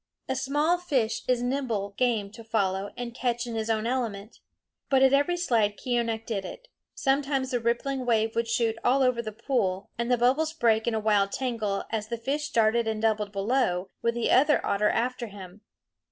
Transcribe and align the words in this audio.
A 0.27 0.35
small 0.35 0.79
fish 0.79 1.21
is 1.27 1.43
nimble 1.43 1.91
game 1.95 2.31
to 2.31 2.43
follow 2.43 2.89
and 2.97 3.13
catch 3.13 3.45
in 3.45 3.53
his 3.53 3.69
own 3.69 3.85
element. 3.85 4.39
But 4.89 5.03
at 5.03 5.13
every 5.13 5.37
slide 5.37 5.77
Keeonekh 5.77 6.25
did 6.25 6.43
it. 6.43 6.69
Sometimes 6.95 7.51
the 7.51 7.59
rippling 7.59 8.03
wave 8.03 8.33
would 8.35 8.47
shoot 8.47 8.79
all 8.83 9.03
over 9.03 9.21
the 9.21 9.31
pool, 9.31 9.91
and 9.99 10.09
the 10.11 10.17
bubbles 10.17 10.53
break 10.53 10.87
in 10.87 10.95
a 10.95 10.99
wild 10.99 11.31
tangle 11.31 11.83
as 11.91 12.07
the 12.07 12.17
fish 12.17 12.49
darted 12.49 12.87
and 12.87 12.99
doubled 12.99 13.31
below, 13.31 13.91
with 14.01 14.15
the 14.15 14.31
otter 14.31 14.89
after 14.89 15.27
him. 15.27 15.61